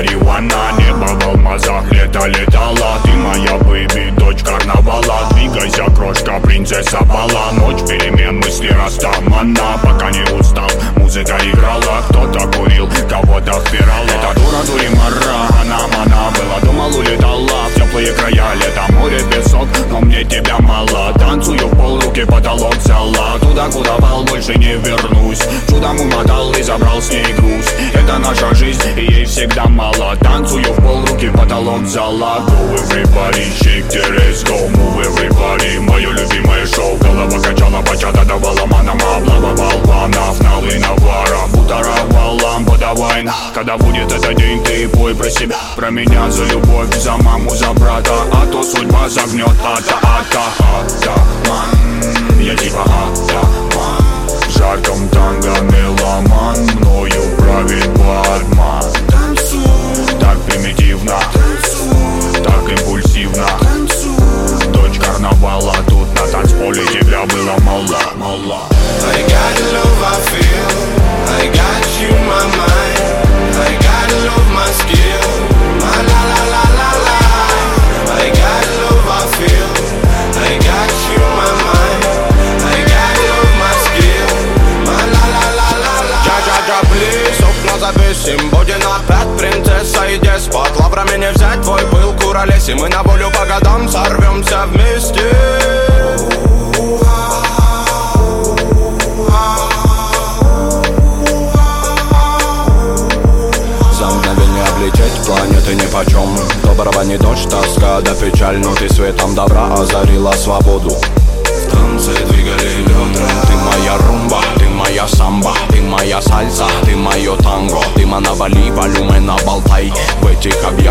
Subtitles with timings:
[0.00, 5.28] Мариуана Небо в алмазах, лето летала Ты моя бэби, дочь карнавала.
[5.32, 7.52] Двигайся, крошка, принцесса Бала.
[7.52, 9.78] Ночь перемен, мысли растамана.
[9.82, 10.69] Пока не устала
[11.10, 17.68] музыка играла Кто-то курил, кого-то впирала Эта дура дуримара, она мана Была, думал, улетала.
[17.68, 21.12] В теплые края Лето, море, песок, но мне тебя мало.
[21.14, 23.38] Танцую в пол, руки потолок взяла.
[23.40, 25.40] Туда, куда вал, больше не вернусь.
[25.68, 27.66] Чудом умотал и забрал с ней груз.
[27.92, 30.16] Это наша жизнь, и ей всегда мало.
[30.16, 32.38] Танцую в пол, руки потолок взяла.
[32.40, 38.66] Go everybody, shake the let's go Move everybody, мое любимое шоу Голова качала, бачата давала
[38.66, 40.40] манама Облава болванов,
[41.00, 43.26] налы навара Бутаровала, подавай.
[43.54, 45.56] Когда будет этот день, ты пой про себя.
[45.76, 48.14] Про меня за любовь, за маму, за брата.
[48.32, 50.42] А то судьба загнет, ата, ата,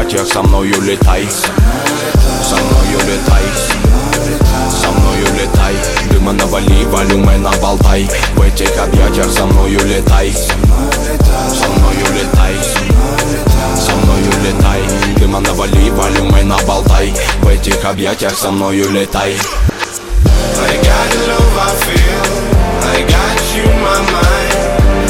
[0.09, 1.27] объятиях со мною летай.
[2.41, 3.43] Со мною летай.
[4.81, 5.75] Со мною летай.
[6.09, 10.33] Дыма навали, волюмена болтай В этих объятиях со мною летай.
[10.33, 12.55] Со мною летай.
[13.75, 14.81] Со мною летай.
[15.17, 19.35] Дыма навали, волюмена болтай В этих объятиях со мною летай.
[19.35, 22.21] I got love I feel.
[22.81, 24.57] I got you my mind.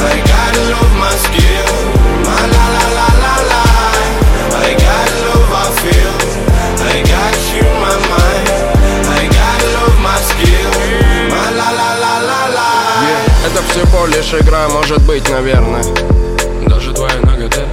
[0.01, 1.48] I got love my skill
[14.31, 15.83] лишь игра, может быть, наверное.
[16.67, 17.65] Даже твоя нагота.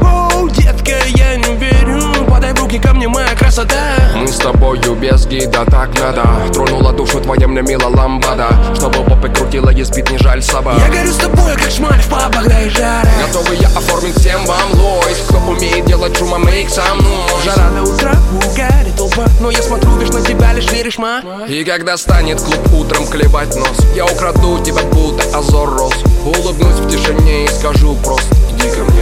[0.00, 2.00] Оу, детка, я не верю.
[2.28, 4.03] Подай в руки ко мне моя красота
[4.34, 6.22] с тобою без гида, так надо.
[6.52, 8.48] Тронула душу твоя мне мила ламбада.
[8.74, 12.08] Чтобы попы крутила, ей спит не жаль собак Я горю с тобой, как шмаль в
[12.08, 13.08] пабах, да и жара.
[13.26, 17.82] Готовы я оформить всем вам лойс Кто умеет делать шума, мейк со мной Жара до
[17.82, 19.26] утра, угари толпа.
[19.40, 21.22] Но я смотрю, лишь на тебя, лишь веришь, ма.
[21.48, 23.78] И когда станет клуб утром клевать нос.
[23.94, 25.94] Я украду тебя, будто Азор Рос
[26.24, 28.93] Улыбнусь в тишине и скажу просто Иди ко мне,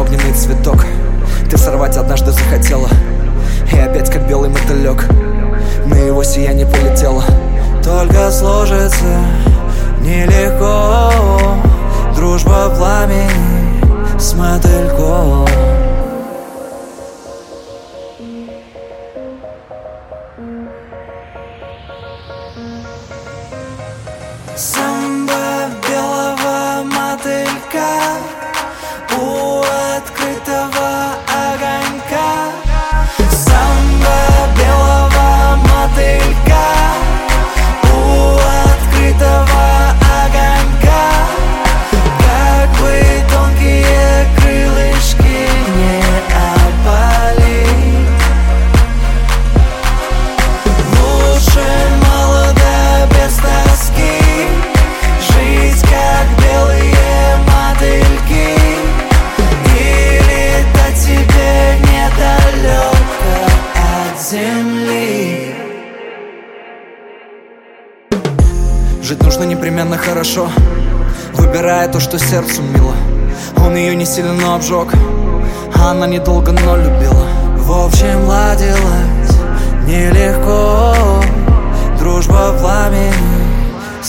[0.00, 0.84] огненный цветок.
[1.50, 2.88] Ты сорвать однажды захотела.
[3.72, 5.06] И опять как белый мотылек
[5.86, 7.22] На его сияние полетела
[7.84, 9.22] Только сложится
[10.00, 11.12] нелегко.
[12.16, 15.46] Дружба пламени с мотыльком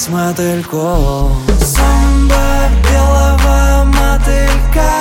[0.02, 5.01] с мотыльком Самба белого мотылька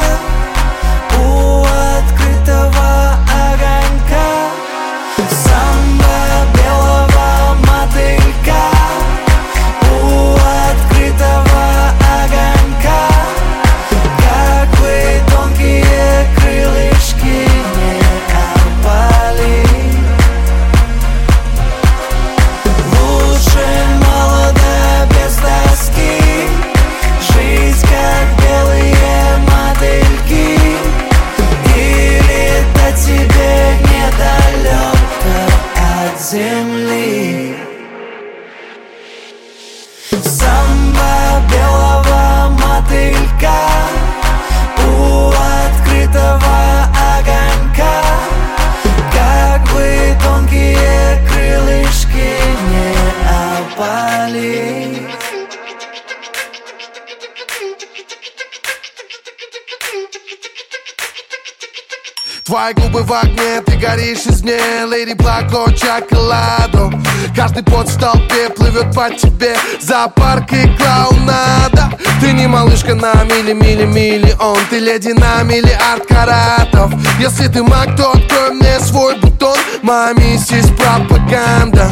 [62.44, 64.58] Твои губы в огне, ты горишь из мне
[64.90, 66.90] Леди Блако, чоколадо.
[67.36, 69.54] Каждый пот в толпе плывет по тебе.
[69.80, 71.90] Зоопарк и клоунада.
[72.20, 77.96] Ты не малышка на мили, мили, миллион Ты леди на миллиард каратов Если ты маг,
[77.96, 79.56] то открой мне свой бутон.
[79.82, 81.90] Моя миссис пропаганда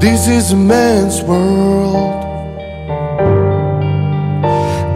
[0.00, 2.24] This is a man's world.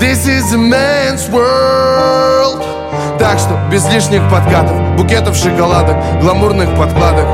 [0.01, 2.84] This is a man's world
[3.19, 7.27] Так что без лишних подкатов Букетов шоколадок, гламурных подкладок.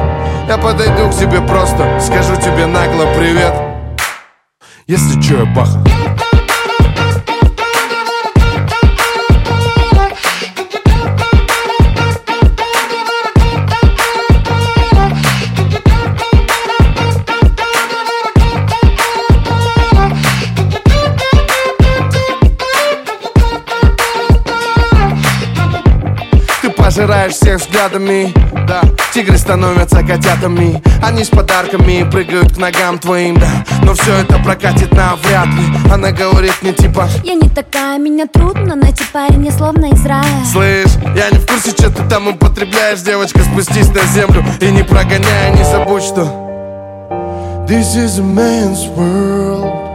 [0.49, 3.55] Я подойду к тебе просто Скажу тебе нагло привет.
[4.87, 5.79] Если чё, я баха
[27.01, 28.33] пожираешь всех взглядами.
[28.69, 28.83] Да,
[29.13, 30.83] тигры становятся котятами.
[31.03, 33.65] Они с подарками прыгают к ногам твоим, да.
[33.83, 35.93] Но все это прокатит навряд ли.
[35.93, 40.45] Она говорит мне типа Я не такая, меня трудно найти парень, словно из рая.
[40.53, 44.83] Слышь, я не в курсе, что ты там употребляешь Девочка, спустись на землю и не
[44.83, 46.23] прогоняй Не забудь, что
[47.67, 49.89] This is a man's world.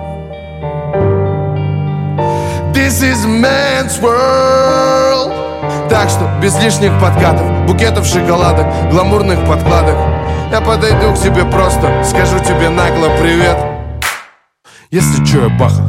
[2.73, 5.54] This is man's world
[5.89, 9.97] Так что без лишних подкатов Букетов шоколадок, гламурных подкладок.
[10.51, 13.57] Я подойду к тебе просто Скажу тебе нагло привет.
[14.91, 15.83] Если чё, я баха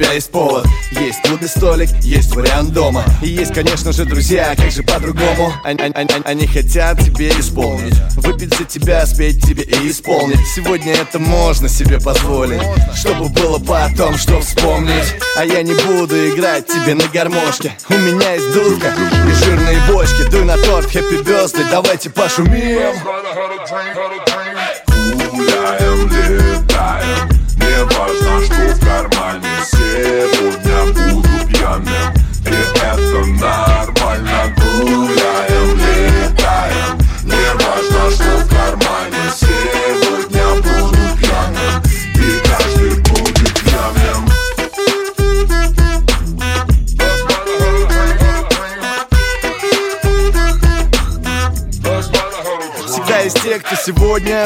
[0.00, 3.04] тебя есть повод Есть клубный столик, есть вариант дома.
[3.22, 5.52] И есть, конечно же, друзья, как же по-другому?
[5.62, 7.94] Они, они- они- они хотят тебе исполнить.
[8.16, 10.38] Выпить за тебя, спеть тебе и исполнить.
[10.54, 12.62] Сегодня это можно себе позволить
[12.94, 15.14] Чтобы было потом, что вспомнить.
[15.36, 17.72] А я не буду играть тебе на гармошке.
[17.88, 18.94] У меня есть дудка
[19.28, 20.22] и жирные бочки.
[20.30, 22.94] Дуй на торт, хэппи birthday, давайте пошумим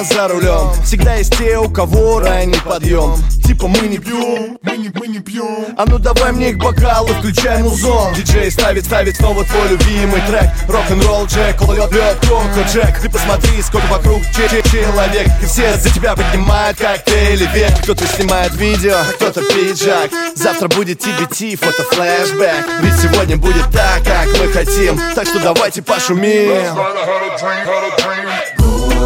[0.02, 0.72] за рулем.
[0.84, 3.16] Всегда есть те, у кого ранний подъем.
[3.44, 5.74] Типа мы не пьем, Мы не, мы не пьем.
[5.76, 8.14] А ну давай мне их бокалы, включай музон.
[8.14, 10.50] Диджей ставит, ставит снова твой любимый трек.
[10.66, 12.98] Рок-н-ролл Джек, льет, льет коко Джек.
[13.00, 15.28] Ты посмотри, сколько вокруг че че человек.
[15.42, 20.10] И все за тебя поднимают коктейли век Кто-то снимает видео, а кто-то пиджак.
[20.34, 24.98] Завтра будет TBT, фото флешбэк Ведь сегодня будет так, как мы хотим.
[25.14, 26.74] Так что давайте пошумим.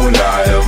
[0.09, 0.58] Летаем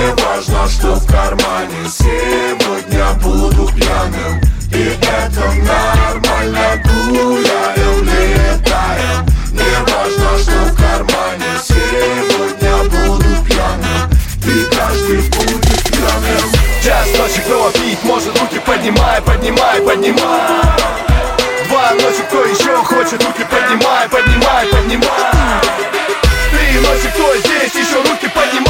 [0.00, 1.76] Не важно, что в кармане.
[1.86, 4.40] Сегодня буду пьяным.
[4.72, 6.82] И это нормально.
[7.06, 9.26] Гуляем, летаем.
[9.52, 11.52] Не важно, что в кармане.
[11.62, 14.10] Сегодня буду пьяным.
[14.46, 16.48] И каждый будет пьяным.
[16.82, 20.62] Час ночи, кто пить может, руки поднимай, поднимай, поднимай.
[21.68, 25.60] Два ночи, кто еще хочет, руки поднимай, поднимай, поднимай.
[26.50, 28.69] Три ночи, кто здесь, еще руки поднимай,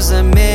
[0.00, 0.49] сразу не заметил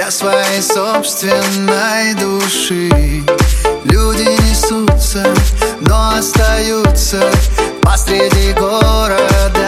[0.00, 2.88] Для своей собственной души.
[3.84, 5.26] Люди несутся,
[5.82, 7.30] но остаются
[7.82, 9.59] Посреди города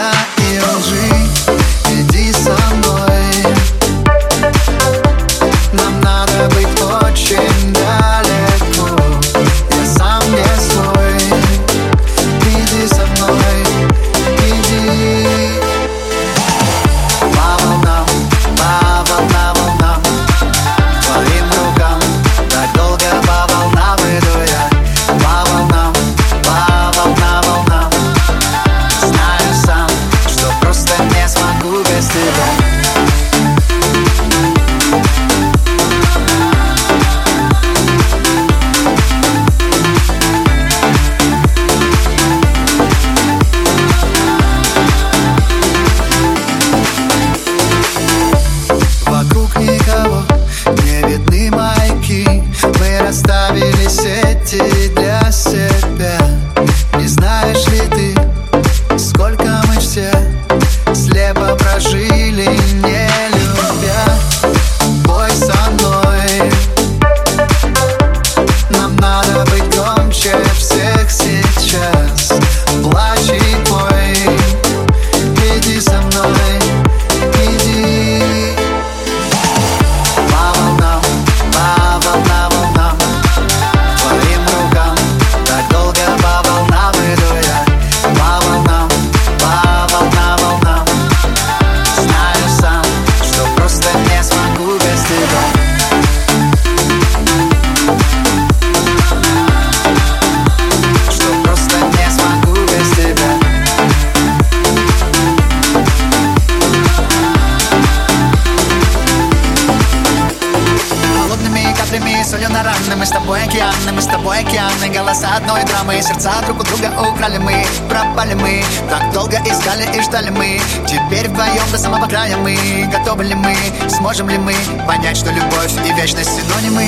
[115.53, 118.63] одной драмы Сердца друг у друга украли мы, пропали мы.
[118.89, 120.59] Так долго искали и ждали мы.
[120.87, 122.57] Теперь вдвоем до самого края мы.
[122.91, 123.55] Готовы ли мы,
[123.89, 124.55] сможем ли мы
[124.87, 126.87] Понять, что любовь и вечность синонимы?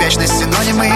[0.00, 0.92] Вечность синонимы.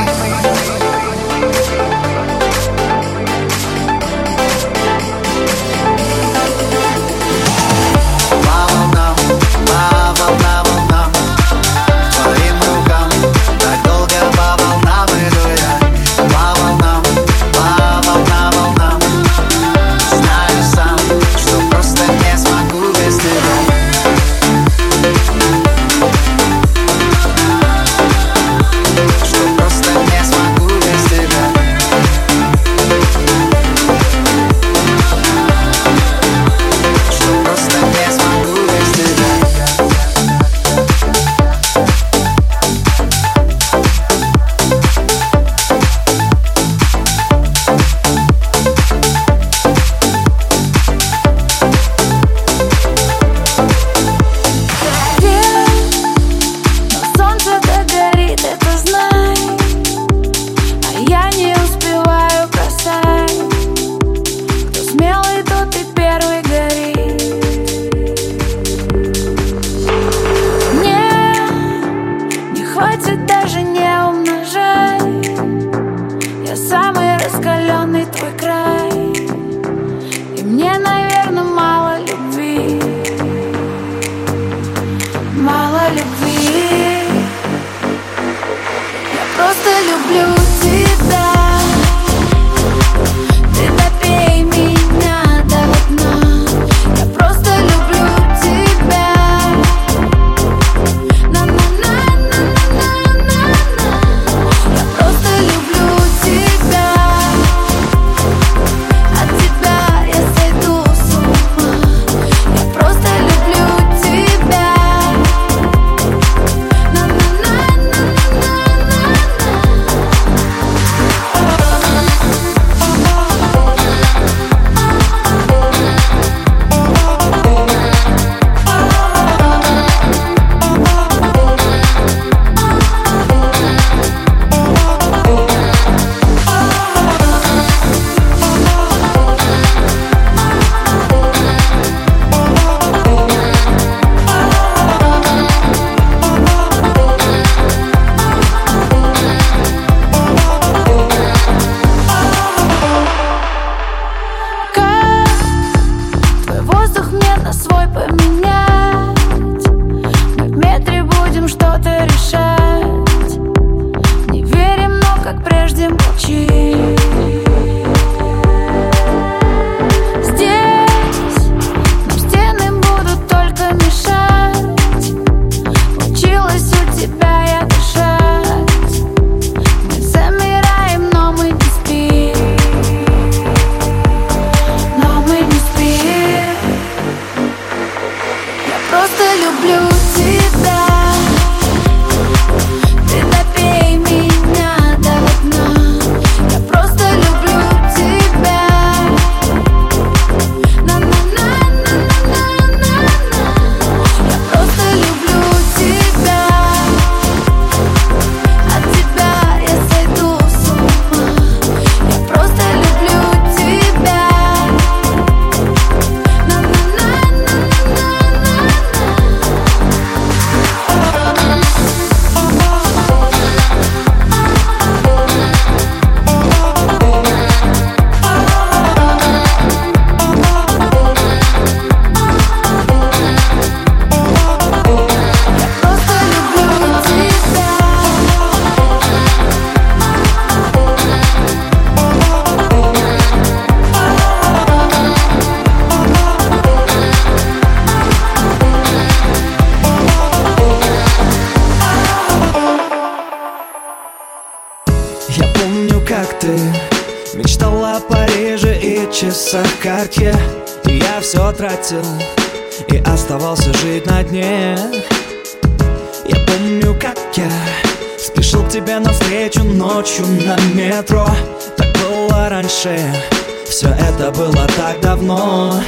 [273.82, 275.82] Все это было так давно.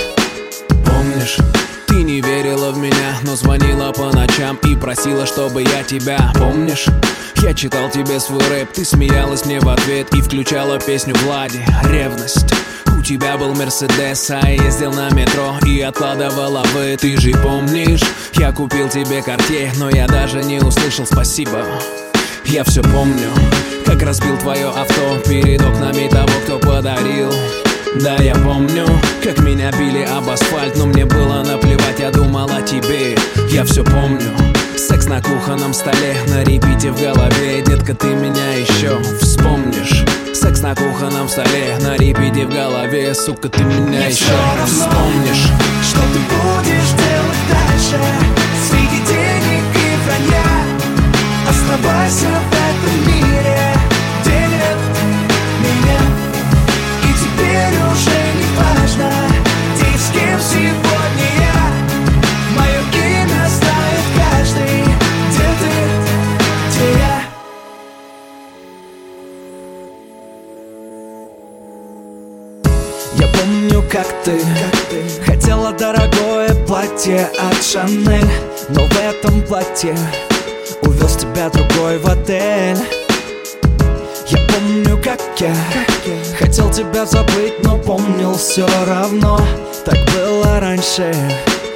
[0.85, 1.39] Помнишь?
[1.87, 6.33] Ты не верила в меня, но звонила по ночам и просила, чтобы я тебя.
[6.35, 6.87] Помнишь?
[7.37, 11.65] Я читал тебе свой рэп, ты смеялась мне в ответ и включала песню Влади.
[11.85, 12.53] «Ревность»
[12.99, 18.03] У тебя был Мерседес, а я ездил на метро и откладывала вы Ты же помнишь,
[18.33, 21.65] я купил тебе карте, но я даже не услышал спасибо.
[22.45, 23.31] Я все помню,
[23.87, 27.31] как разбил твое авто перед окнами того, кто подарил
[28.01, 28.87] да, я помню,
[29.23, 33.17] как меня били об асфальт Но мне было наплевать, я думал о тебе.
[33.51, 34.31] Я все помню.
[34.77, 37.63] Секс на кухонном столе, на репите в голове.
[37.63, 40.05] Детка, ты меня еще вспомнишь.
[40.35, 43.15] Секс на кухонном столе, на репите в голове.
[43.15, 44.35] Сука, ты меня еще
[44.67, 45.49] вспомнишь.
[45.83, 48.03] Что ты будешь делать дальше.
[48.69, 50.45] Среди денег и вранья
[51.49, 52.64] Оставайся в
[73.35, 74.41] помню, как ты,
[75.27, 78.31] Хотела дорогое платье от Шанель
[78.69, 79.97] Но в этом платье
[80.83, 82.79] Увез тебя другой в отель.
[84.29, 85.55] Я помню, как я
[86.39, 89.41] Хотел тебя забыть, но помнил все равно.
[89.85, 91.15] Так было раньше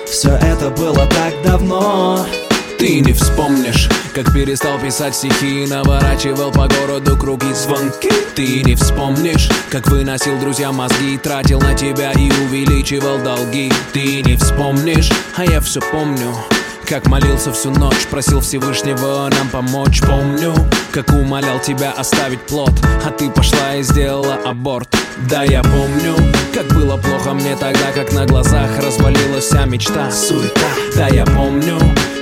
[0.06, 2.26] Все это было так давно
[2.78, 8.08] Ты не вспомнишь, как перестал писать стихи и Наворачивал по городу круги звонки.
[8.36, 13.72] Ты не вспомнишь, как выносил друзья мозги Тратил на тебя и увеличивал долги.
[13.92, 16.32] Ты не вспомнишь, а я все помню
[16.88, 20.00] как молился всю ночь, просил Всевышнего нам помочь.
[20.00, 20.54] Помню,
[20.90, 22.72] как умолял тебя оставить плод
[23.04, 24.88] А ты пошла и сделала аборт.
[25.28, 26.14] Да, я помню,
[26.54, 30.10] как было плохо мне тогда Как на глазах развалилась вся мечта.
[30.10, 30.66] Суета.
[30.96, 31.78] Да, я помню,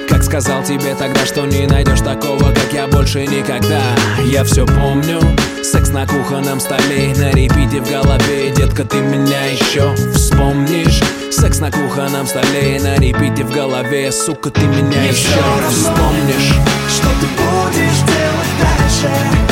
[0.09, 3.83] как сказал тебе тогда, что не найдешь такого, как я больше никогда.
[4.25, 5.21] Я все помню,
[5.63, 11.01] секс на кухонном столе На репите в голове, детка, ты меня еще вспомнишь.
[11.31, 14.11] Секс на кухонном столе, на репите в голове.
[14.13, 16.55] Сука, ты меня еще равно, вспомнишь.
[16.89, 19.46] Что ты будешь делать дальше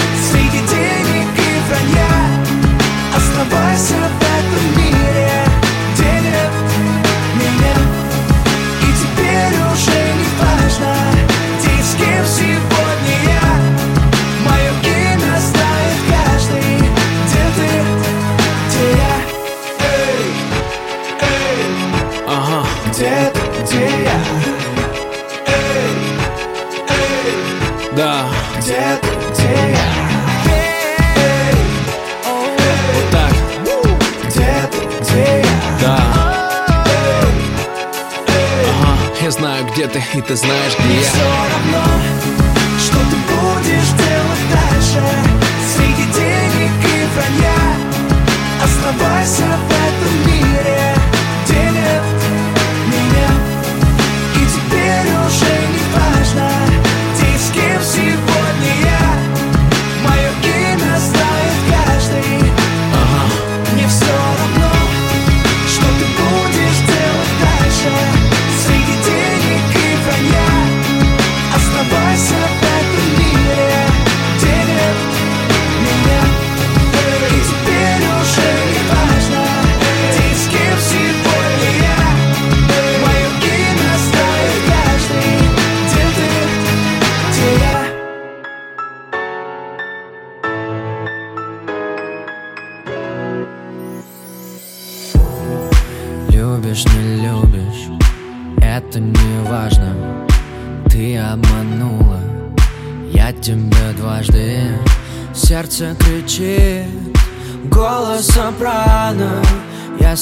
[40.14, 40.93] и ты знаешь, где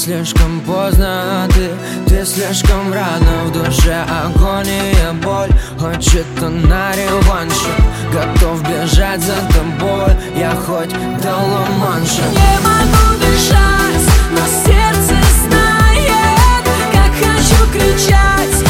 [0.02, 1.70] слишком поздно, а ты,
[2.08, 3.44] ты слишком рано.
[3.46, 7.70] В душе агония, боль, хочет на реванше.
[8.12, 10.90] Готов бежать за тобой, я хоть
[11.22, 15.14] до Ла-Манша Не могу дышать, но сердце
[15.46, 18.61] знает, как хочу кричать,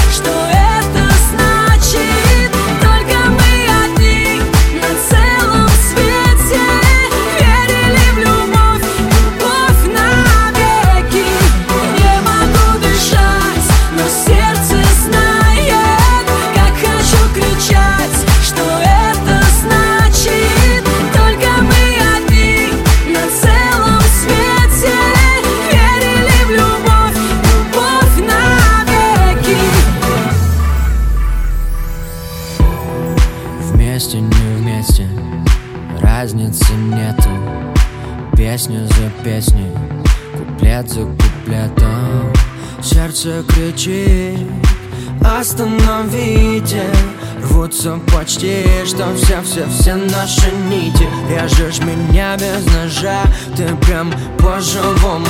[47.72, 51.08] Рвутся почти, что все-все-все наши нити.
[51.30, 53.22] Режешь меня без ножа,
[53.56, 55.26] ты прям по-живому.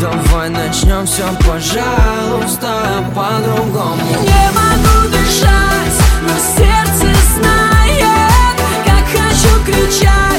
[0.00, 4.02] Давай начнем все, пожалуйста, по-другому.
[4.20, 10.35] Не могу дышать, но сердце знает Как хочу кричать,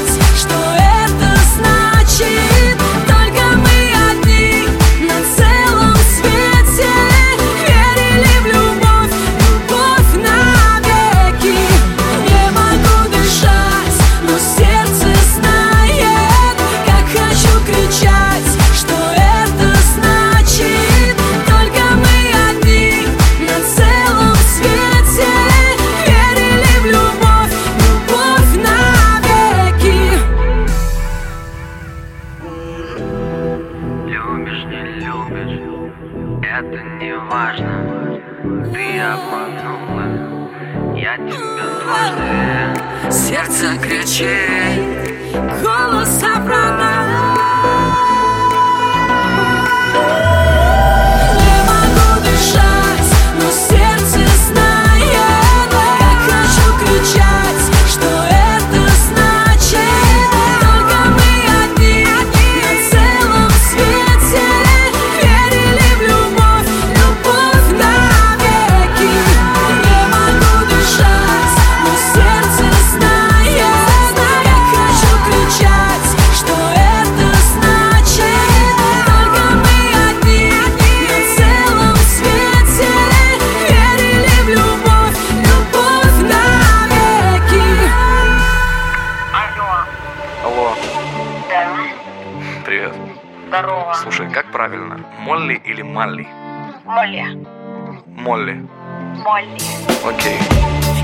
[99.24, 99.58] Молли.
[100.04, 100.38] Окей.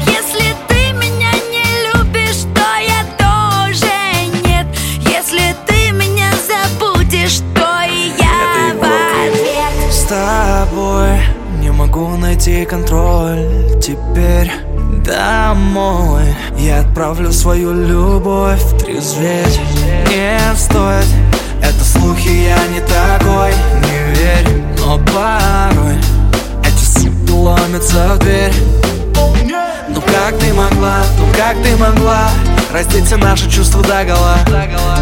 [0.06, 3.92] Если ты меня не любишь, то я тоже
[4.46, 4.66] нет.
[5.00, 9.92] Если ты меня забудешь, то и я в ответ.
[9.92, 11.18] С тобой
[11.60, 13.48] не могу найти контроль.
[13.82, 14.52] Теперь
[15.04, 16.24] домой
[16.56, 18.62] Я отправлю свою любовь.
[18.78, 19.60] Трезветь
[20.08, 21.06] Не стоит.
[21.60, 23.52] Это слухи, я не такой.
[23.82, 25.96] Не верь, но порой
[27.44, 28.52] суки ломятся в дверь.
[29.88, 32.30] Ну как ты могла, ну как ты могла
[32.72, 34.38] Раздеть все наши чувства догола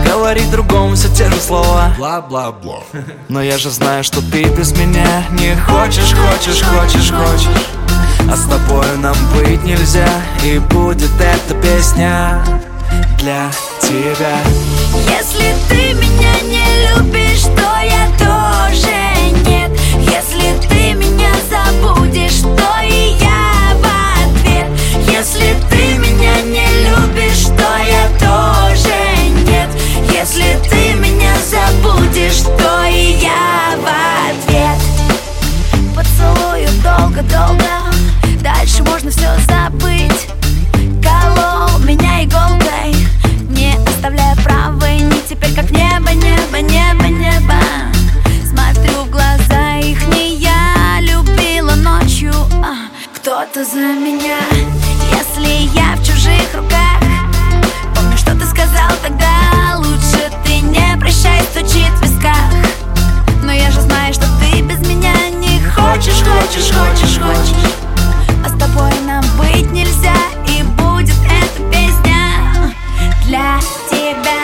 [0.05, 1.95] Говорить другому все те же слова.
[1.97, 2.81] Бла-бла-бла.
[3.29, 7.63] Но я же знаю, что ты без меня Не хочешь, хочешь, хочешь, хочешь.
[8.31, 10.09] А с тобой нам быть нельзя
[10.45, 12.45] И будет эта песня
[13.19, 13.51] для
[13.81, 14.37] тебя.
[15.09, 18.93] Если ты меня не любишь, то я тоже
[19.49, 19.71] нет.
[19.97, 20.82] Если ты
[22.13, 23.85] меня забудешь, то и я в
[24.37, 24.67] ответ.
[25.11, 28.95] Если ты меня не любишь, то я тоже
[29.47, 29.71] нет.
[30.13, 33.87] Если ты меня забудешь, то и я в
[34.31, 34.79] ответ.
[35.95, 37.72] Поцелую долго-долго
[53.63, 54.39] кто-то за меня.
[55.11, 57.01] Если я в чужих руках
[57.95, 59.77] Помню, что ты сказал тогда.
[59.79, 62.35] Лучше ты не прощай, стучит в висках.
[63.43, 67.73] Но я же знаю, что ты без меня не хочешь, хочешь, хочешь, хочешь.
[68.45, 70.17] А с тобой нам быть нельзя
[70.49, 72.73] И будет эта песня
[73.25, 73.59] для
[73.91, 74.43] тебя.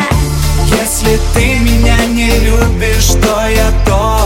[0.66, 4.17] Если ты меня не любишь, то я тоже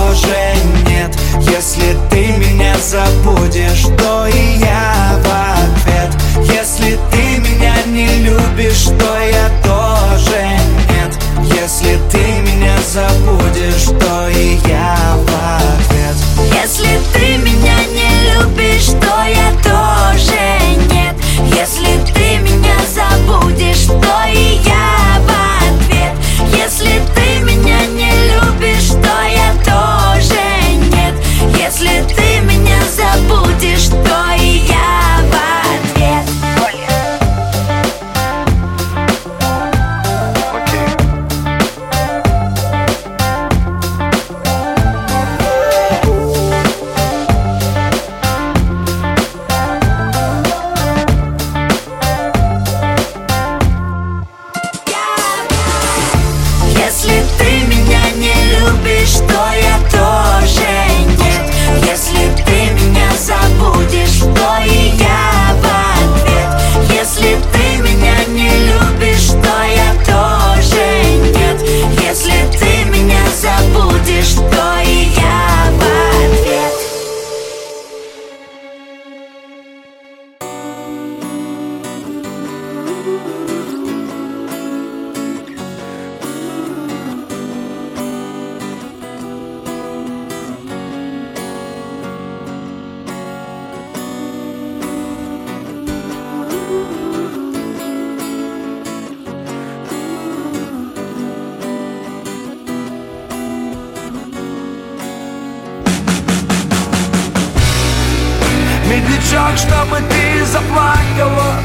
[108.92, 111.56] Медлячок, чтобы ты заплакала.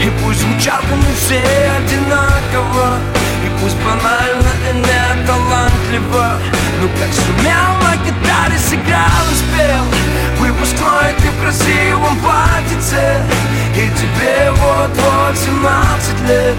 [0.00, 1.42] И пусть звучат они все
[1.78, 3.00] одинаково.
[3.44, 6.38] И пусть банально и не талантливо
[6.80, 9.84] Ну как сумел на гитаре сыграл и спел.
[10.38, 13.20] Выпускной ты в красивом платьице.
[13.74, 16.56] И тебе вот-вот 17 лет.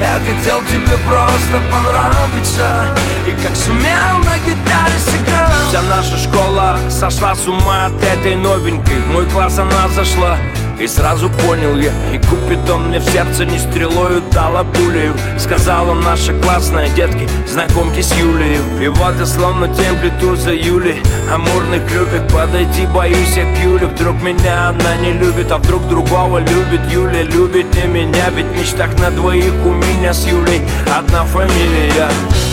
[0.00, 2.84] Я хотел тебе просто понравиться.
[3.28, 9.00] И как сумел на гитаре сыграл Вся наша школа сошла с ума от этой новенькой.
[9.12, 10.38] Мой класс она зашла
[10.80, 16.32] и сразу понял я И Купидон мне в сердце не стрелою дала пулею Сказала наша
[16.40, 21.02] классная детки Знакомьтесь с Юлией И вот я словно тем плету за Юлей.
[21.32, 23.86] Амурных любит подойти, боюсь я к Юле.
[23.86, 27.22] Вдруг меня она не любит, а вдруг другого любит Юля.
[27.22, 30.62] Любит не меня, ведь мечтах на двоих у меня с Юлей.
[30.96, 32.08] Одна фамилия.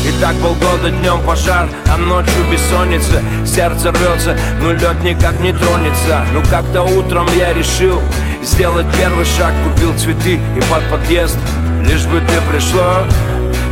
[0.06, 3.24] И так полгода днем пожар, а ночью бессонница.
[3.46, 6.26] Сердце рвется, но лед никак не тронется.
[6.34, 8.02] Ну как-то утром я решил
[8.46, 11.38] сделать первый шаг Купил цветы и под подъезд.
[11.84, 13.06] Лишь бы ты пришла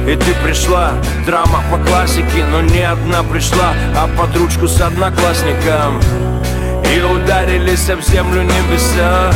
[0.06, 0.92] и ты пришла,
[1.26, 6.02] драма по классике Но не одна пришла, а под ручку с одноклассником.
[6.94, 9.32] И ударились об землю небеса.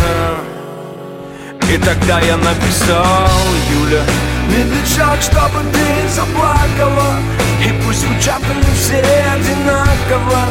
[1.71, 3.29] И тогда я написал,
[3.71, 4.01] Юля
[4.47, 7.19] Медлячок, чтобы ты заплакала
[7.61, 9.03] И пусть звучат они все
[9.35, 10.45] одинаково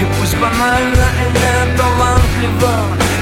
[0.00, 2.74] И пусть банально и не талантливо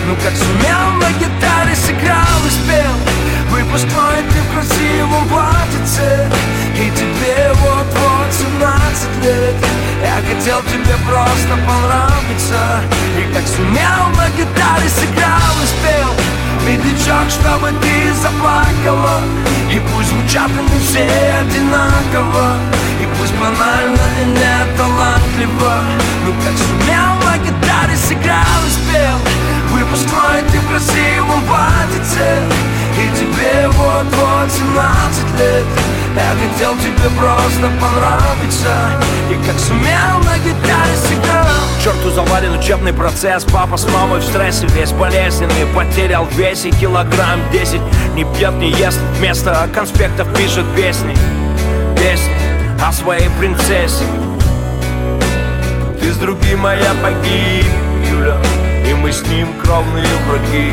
[0.06, 2.96] Ну как сумел на гитаре сыграл и спел
[3.50, 6.28] Выпускной ты в красивом платьице
[6.74, 9.54] И тебе вот-вот 17 лет.
[10.02, 12.82] Я хотел тебе просто понравиться
[13.18, 16.35] И как сумел на гитаре сыграл и спел
[16.66, 19.20] Медлячок, чтобы ты заплакала.
[19.70, 21.06] И пусть звучат они все
[21.40, 22.56] одинаково.
[23.00, 25.74] И пусть банально и не талантливо.
[26.24, 29.18] Ну как сумел на гитаре сыграл и спел.
[29.70, 32.42] Выпускной ты в красивом платьице.
[32.98, 35.64] И тебе вот-вот 17 лет.
[36.16, 38.74] Я хотел тебе просто понравиться.
[39.30, 41.55] И как сумел на гитаре сыграл
[41.86, 43.44] Черту завален учебный процесс.
[43.44, 45.66] Папа с мамой в стрессе весь болезненный.
[45.72, 47.80] Потерял в весе килограмм 10
[48.16, 51.14] Не пьет, не ест, вместо конспектов пишет песни.
[51.94, 52.34] Песни
[52.84, 54.02] о своей принцессе.
[56.00, 57.64] Ты с другим, моя погиб,
[58.10, 58.36] Юля.
[58.84, 60.72] И мы с ним кровные враги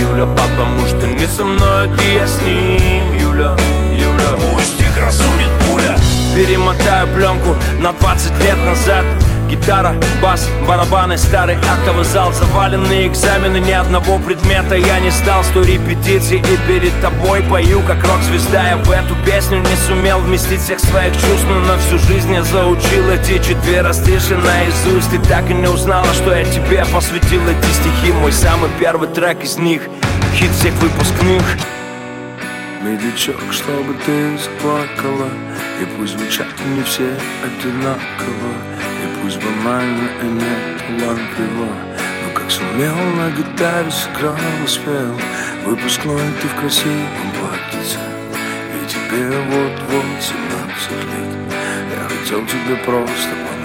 [0.00, 3.54] Юля, потому что не со мной, ты я с ним Юля,
[3.92, 4.54] Юля.
[4.54, 5.96] Пусть их разумит пуля.
[6.34, 9.04] Перемотаю пленку на 20 лет назад
[9.48, 15.62] Гитара, бас, барабаны, старый актовый зал Заваленные экзамены, ни одного предмета я не стал Сто
[15.62, 18.68] репетиций и перед тобой пою, как рок-звезда.
[18.68, 22.42] Я в эту песню не сумел вместить всех своих чувств Но на всю жизнь я
[22.42, 25.14] заучил эти четверостиши наизусть.
[25.14, 28.12] И так и не узнала, что я тебе посвятил эти стихи.
[28.12, 29.82] Мой самый первый трек из них,
[30.34, 31.42] хит всех выпускных.
[32.82, 35.28] Медлячок, чтобы ты заплакала
[35.80, 36.46] И пусть звучат
[36.76, 37.10] не все
[37.42, 38.77] одинаково
[39.22, 41.68] пусть банально и не талантливо
[42.24, 45.14] Но как сумел на гитаре сыграл и спел
[45.64, 47.98] Выпускной ты в красивом платьице
[48.74, 51.54] И тебе вот-вот 17 лет.
[51.94, 53.57] Я хотел тебе просто понравиться